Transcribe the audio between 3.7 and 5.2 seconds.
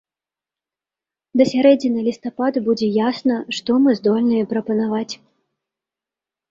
мы здольныя прапанаваць.